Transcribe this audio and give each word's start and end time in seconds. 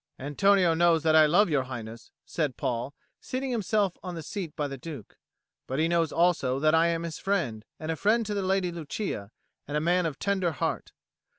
"Antonio 0.17 0.73
knows 0.73 1.03
that 1.03 1.15
I 1.15 1.27
love 1.27 1.47
Your 1.47 1.65
Highness," 1.65 2.09
said 2.25 2.57
Paul, 2.57 2.95
seating 3.19 3.51
himself 3.51 3.93
on 4.01 4.15
the 4.15 4.23
seat 4.23 4.55
by 4.55 4.67
the 4.67 4.75
Duke, 4.75 5.15
"but 5.67 5.77
he 5.77 5.87
knows 5.87 6.11
also 6.11 6.57
that 6.57 6.73
I 6.73 6.87
am 6.87 7.03
his 7.03 7.19
friend, 7.19 7.63
and 7.79 7.91
a 7.91 7.95
friend 7.95 8.25
to 8.25 8.33
the 8.33 8.41
Lady 8.41 8.71
Lucia, 8.71 9.29
and 9.67 9.77
a 9.77 9.79
man 9.79 10.07
of 10.07 10.17
tender 10.17 10.53
heart. 10.53 10.91